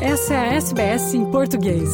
[0.00, 1.88] Essa é a SBS em português.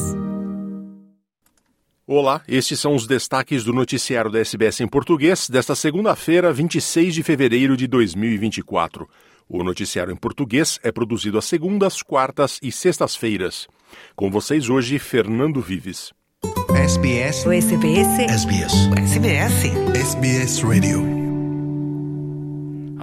[2.05, 7.23] Olá, estes são os destaques do noticiário da SBS em português desta segunda-feira, 26 de
[7.23, 9.09] fevereiro de 2024.
[9.49, 13.69] O noticiário em português é produzido às segundas, quartas e sextas-feiras.
[14.17, 16.13] Com vocês hoje, Fernando Vives.
[16.75, 17.47] SBS.
[17.47, 18.19] O SBS.
[18.19, 18.73] SBS.
[18.97, 19.53] SBS.
[19.95, 21.22] SBS Radio.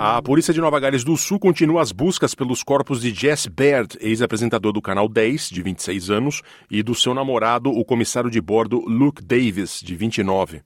[0.02, 3.98] A polícia de Nova Gales do Sul continua as buscas pelos corpos de Jess Baird,
[4.00, 6.42] ex-apresentador do Canal 10, de 26 anos,
[6.72, 10.62] e do seu namorado, o comissário de bordo Luke Davis, de 29.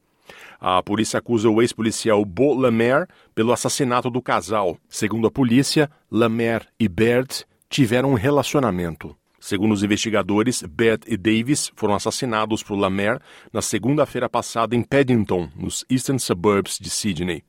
[0.61, 4.77] A polícia acusa o ex-policial Bo Lamer pelo assassinato do casal.
[4.87, 9.15] Segundo a polícia, Lamer e Baird tiveram um relacionamento.
[9.39, 13.19] Segundo os investigadores, Baird e Davis foram assassinados por Lamer
[13.51, 17.43] na segunda-feira passada em Paddington, nos Eastern Suburbs de Sydney.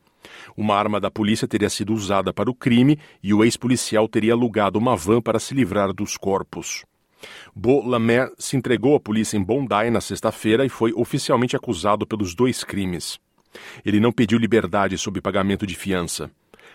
[0.57, 4.79] Uma arma da polícia teria sido usada para o crime e o ex-policial teria alugado
[4.79, 6.85] uma van para se livrar dos corpos.
[7.55, 12.35] Bo Lamer se entregou à polícia em Bondi na sexta-feira e foi oficialmente acusado pelos
[12.35, 13.19] dois crimes.
[13.85, 16.31] Ele não pediu liberdade sob pagamento de fiança.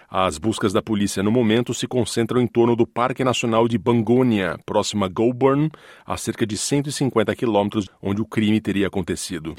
[0.09, 4.57] As buscas da polícia no momento se concentram em torno do Parque Nacional de Bangonia,
[4.65, 5.69] próximo a Goulburn,
[6.03, 9.55] a cerca de 150 quilômetros onde o crime teria acontecido.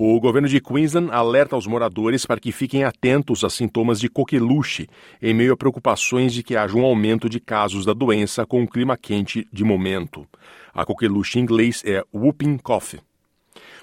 [0.00, 4.86] O governo de Queensland alerta aos moradores para que fiquem atentos a sintomas de coqueluche,
[5.20, 8.68] em meio a preocupações de que haja um aumento de casos da doença com o
[8.68, 10.24] clima quente de momento.
[10.72, 13.00] A coqueluche em inglês é whooping cough.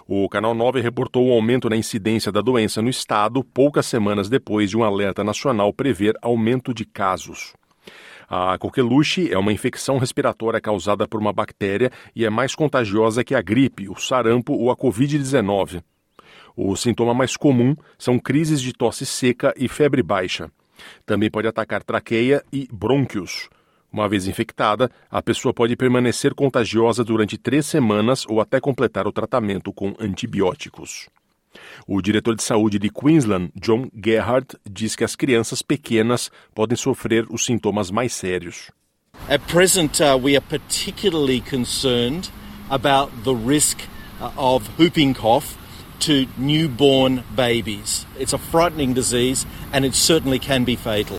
[0.08, 4.30] O Canal 9 reportou o um aumento na incidência da doença no estado poucas semanas
[4.30, 7.53] depois de um alerta nacional prever aumento de casos.
[8.30, 13.36] A coqueluche é uma infecção respiratória causada por uma bactéria e é mais contagiosa que
[13.36, 15.83] a gripe, o sarampo ou a Covid-19.
[16.56, 20.50] O sintoma mais comum são crises de tosse seca e febre baixa.
[21.06, 23.50] Também pode atacar traqueia e brônquios.
[23.92, 29.11] Uma vez infectada, a pessoa pode permanecer contagiosa durante três semanas ou até completar o
[29.11, 31.08] tratamento com antibióticos.
[31.88, 37.26] O diretor de saúde de Queensland, John Gerhardt, diz que as crianças pequenas podem sofrer
[37.30, 38.70] os sintomas mais sérios.
[39.30, 42.30] At present, uh, we are particularly concerned
[42.70, 43.80] about the risk
[44.20, 45.55] uh, of whooping cough
[46.02, 48.06] to newborn babies.
[48.17, 51.17] It's a frightening disease and it certainly can be fatal.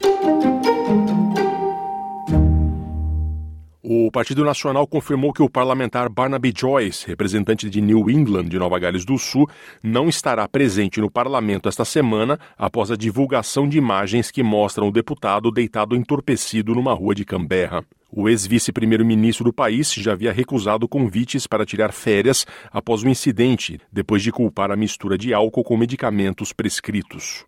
[3.89, 8.79] O Partido Nacional confirmou que o parlamentar Barnaby Joyce, representante de New England de Nova
[8.81, 9.49] Gales do Sul,
[9.81, 14.93] não estará presente no parlamento esta semana após a divulgação de imagens que mostram o
[14.93, 17.85] deputado deitado entorpecido numa rua de Canberra.
[18.19, 24.23] O ex-vice-primeiro-ministro do país já havia recusado convites para tirar férias após o incidente, depois
[24.23, 27.45] de culpar a mistura de álcool com medicamentos prescritos.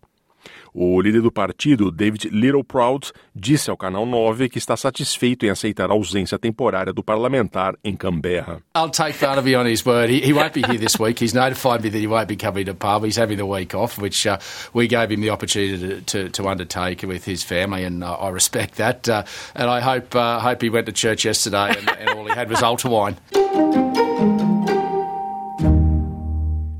[0.73, 5.89] O líder do partido, David Littleproud, disse ao Canal 9 que está satisfeito em aceitar
[5.89, 8.61] a ausência temporária do parlamentar em Canberra.
[8.75, 10.11] I'll take Barnaby on his word.
[10.11, 11.23] He, he won't be here this week.
[11.23, 13.03] He's notified me that he won't be coming to pub.
[13.03, 14.39] He's having the week off, which uh,
[14.73, 18.29] we gave him the opportunity to, to, to, undertake with his family, and uh, I
[18.29, 19.07] respect that.
[19.07, 19.23] Uh,
[19.55, 22.49] and I hope uh, hope he went to church yesterday and, and all he had
[22.49, 23.17] was altar wine.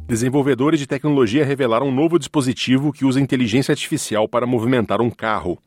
[0.10, 5.60] Desenvolvedores de tecnologia revelaram um novo dispositivo que usa inteligência artificial para movimentar um carro.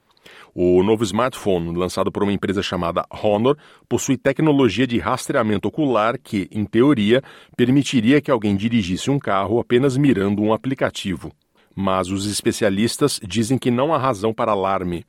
[0.53, 3.57] O novo smartphone, lançado por uma empresa chamada Honor,
[3.89, 7.23] possui tecnologia de rastreamento ocular que, em teoria,
[7.57, 11.31] permitiria que alguém dirigisse um carro apenas mirando um aplicativo.
[11.73, 15.05] Mas os especialistas dizem que não há razão para alarme.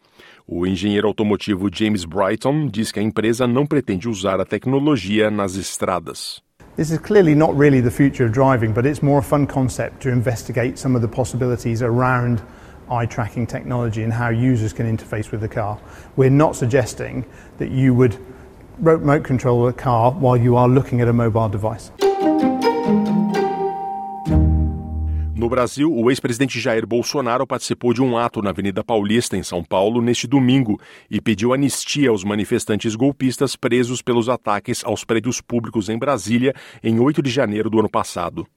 [0.46, 5.56] O engenheiro automotivo James Brighton diz que a empresa não pretende usar a tecnologia nas
[5.56, 6.43] estradas.
[6.76, 10.02] This is clearly not really the future of driving, but it's more a fun concept
[10.02, 12.42] to investigate some of the possibilities around
[12.90, 15.80] eye tracking technology and how users can interface with the car.
[16.16, 17.26] We're not suggesting
[17.60, 18.18] that you would
[18.80, 21.92] remote control a car while you are looking at a mobile device.
[25.44, 29.62] No Brasil, o ex-presidente Jair Bolsonaro participou de um ato na Avenida Paulista, em São
[29.62, 30.80] Paulo, neste domingo
[31.12, 36.98] e pediu anistia aos manifestantes golpistas presos pelos ataques aos prédios públicos em Brasília em
[36.98, 38.48] 8 de janeiro do ano passado.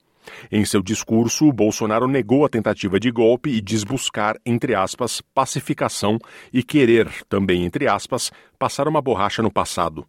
[0.48, 6.20] Em seu discurso, Bolsonaro negou a tentativa de golpe e diz buscar, entre aspas, pacificação
[6.52, 8.30] e querer, também entre aspas,
[8.60, 10.06] passar uma borracha no passado.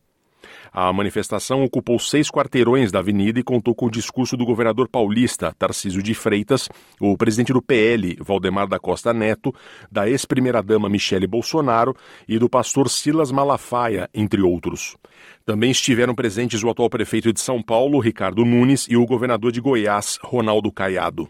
[0.72, 5.54] A manifestação ocupou seis quarteirões da avenida e contou com o discurso do governador paulista,
[5.58, 6.70] Tarcísio de Freitas,
[7.00, 9.54] o presidente do PL, Valdemar da Costa Neto,
[9.92, 11.96] da ex-primeira-dama Michele Bolsonaro
[12.28, 14.96] e do pastor Silas Malafaia, entre outros.
[15.46, 19.62] Também estiveram presentes o atual prefeito de São Paulo, Ricardo Nunes, e o governador de
[19.62, 21.30] Goiás, Ronaldo Caiado.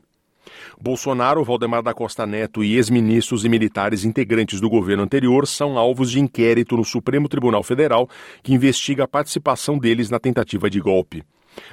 [0.79, 6.11] Bolsonaro, Valdemar da Costa Neto e ex-ministros e militares integrantes do governo anterior são alvos
[6.11, 8.09] de inquérito no Supremo Tribunal Federal,
[8.43, 11.23] que investiga a participação deles na tentativa de golpe.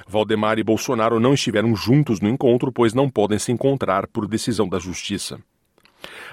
[0.07, 4.67] Valdemar e Bolsonaro não estiveram juntos no encontro, pois não podem se encontrar por decisão
[4.67, 5.39] da Justiça.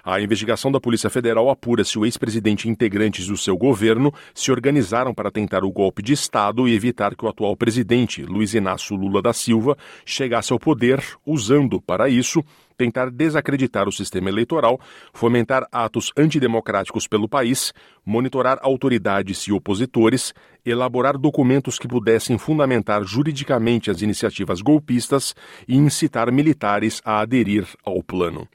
[0.05, 4.51] A investigação da Polícia Federal apura se o ex-presidente e integrantes do seu governo se
[4.51, 8.97] organizaram para tentar o golpe de Estado e evitar que o atual presidente, Luiz Inácio
[8.97, 12.43] Lula da Silva, chegasse ao poder, usando, para isso,
[12.77, 14.81] tentar desacreditar o sistema eleitoral,
[15.13, 17.73] fomentar atos antidemocráticos pelo país,
[18.05, 20.35] monitorar autoridades e opositores,
[20.65, 25.35] elaborar documentos que pudessem fundamentar juridicamente as iniciativas golpistas
[25.69, 28.49] e incitar militares a aderir ao plano.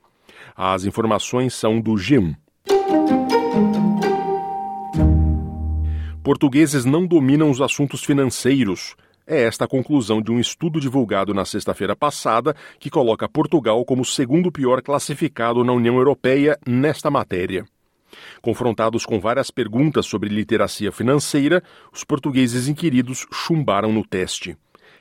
[0.60, 2.36] As informações são do G1.
[6.24, 8.96] Portugueses não dominam os assuntos financeiros.
[9.28, 14.02] É esta a conclusão de um estudo divulgado na sexta-feira passada que coloca Portugal como
[14.02, 17.64] o segundo pior classificado na União Europeia nesta matéria.
[18.42, 21.62] Confrontados com várias perguntas sobre literacia financeira,
[21.94, 24.58] os portugueses inquiridos chumbaram no teste.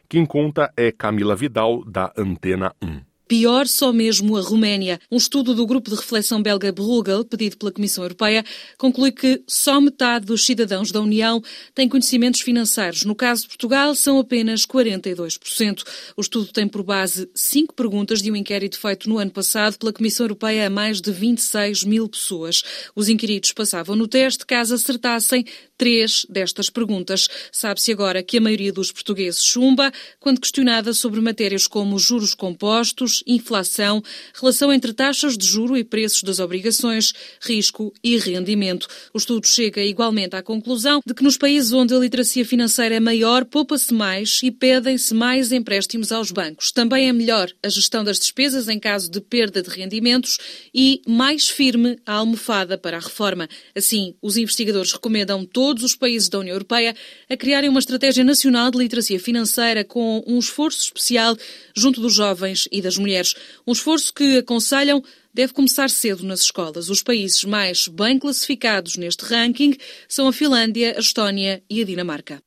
[0.07, 3.16] Quem conta é Camila Vidal, da Antena 1.
[3.29, 5.01] Pior só mesmo a Roménia.
[5.11, 8.45] Um estudo do grupo de reflexão belga Bruegel, pedido pela Comissão Europeia,
[8.79, 11.43] conclui que só metade dos cidadãos da União
[11.75, 13.03] têm conhecimentos financeiros.
[13.03, 15.83] No caso de Portugal, são apenas 42%.
[16.17, 19.93] O estudo tem por base cinco perguntas de um inquérito feito no ano passado pela
[19.93, 22.63] Comissão Europeia a mais de 26 mil pessoas.
[22.95, 25.45] Os inquiridos passavam no teste caso acertassem
[25.77, 27.29] três destas perguntas.
[27.53, 33.16] Sabe-se agora que a maioria dos portugueses chumba quando questionada sobre matérias como juros compostos,
[33.27, 34.03] inflação,
[34.35, 38.89] relação entre taxas de juro e preços das obrigações, risco e rendimento.
[39.15, 43.01] O estudo chega igualmente à conclusão de que nos países onde a literacia financeira é
[43.01, 46.73] maior, poupa-se mais e pedem-se mais empréstimos aos bancos.
[46.73, 50.39] Também é melhor a gestão das despesas em caso de perda de rendimentos
[50.75, 53.49] e mais firme a almofada para a reforma.
[53.75, 56.95] Assim, os investigadores recomendam todos os países da União Europeia
[57.29, 61.37] a criarem uma estratégia nacional de literacia financeira com um esforço especial
[61.75, 63.35] junto dos jovens e das mulheres mulheres.
[63.67, 66.91] Um esforço que aconselham deve começar cedo nas escolas.
[66.91, 69.75] Os países mais bem classificados neste ranking
[70.09, 72.43] são a Finlândia, a Estónia e a Dinamarca.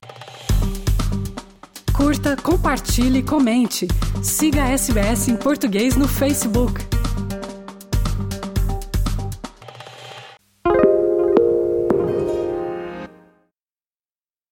[1.95, 3.87] Curta, compartilhe, comente.
[4.23, 6.98] Siga a SBS em português no Facebook.